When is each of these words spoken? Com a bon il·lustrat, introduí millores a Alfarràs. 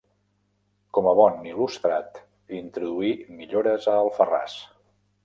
Com 0.97 1.09
a 1.11 1.11
bon 1.19 1.43
il·lustrat, 1.49 2.17
introduí 2.61 3.13
millores 3.43 3.87
a 3.93 3.99
Alfarràs. 4.07 4.57